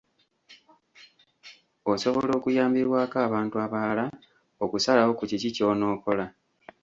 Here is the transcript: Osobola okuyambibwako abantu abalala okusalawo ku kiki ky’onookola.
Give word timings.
Osobola 1.91 2.31
okuyambibwako 2.39 3.17
abantu 3.27 3.55
abalala 3.65 4.05
okusalawo 4.63 5.11
ku 5.17 5.23
kiki 5.29 5.49
ky’onookola. 5.55 6.25